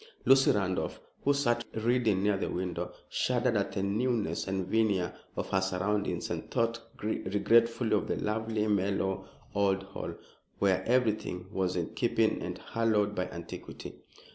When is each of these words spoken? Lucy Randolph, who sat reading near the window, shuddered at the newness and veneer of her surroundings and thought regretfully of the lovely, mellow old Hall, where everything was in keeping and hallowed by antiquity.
Lucy 0.25 0.49
Randolph, 0.49 0.99
who 1.23 1.31
sat 1.31 1.63
reading 1.75 2.23
near 2.23 2.35
the 2.35 2.49
window, 2.49 2.91
shuddered 3.07 3.55
at 3.55 3.73
the 3.73 3.83
newness 3.83 4.47
and 4.47 4.65
veneer 4.65 5.13
of 5.35 5.49
her 5.51 5.61
surroundings 5.61 6.31
and 6.31 6.49
thought 6.49 6.79
regretfully 7.03 7.93
of 7.95 8.07
the 8.07 8.15
lovely, 8.15 8.65
mellow 8.65 9.27
old 9.53 9.83
Hall, 9.83 10.15
where 10.57 10.83
everything 10.87 11.45
was 11.51 11.75
in 11.75 11.93
keeping 11.93 12.41
and 12.41 12.57
hallowed 12.57 13.13
by 13.13 13.29
antiquity. 13.29 13.93